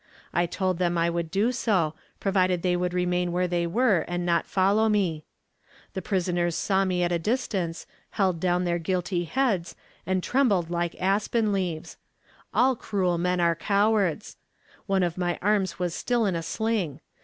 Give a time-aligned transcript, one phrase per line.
[0.33, 4.25] I told them I would do so, provided they would remain where they were and
[4.25, 5.25] not follow me.
[5.93, 9.75] The prisoners saw me at a distance, held down their guilty heads,
[10.07, 11.97] and trembled like aspen leaves.
[12.51, 14.37] All cruel men are cowards.
[14.87, 16.99] One of my arms was still in a sling.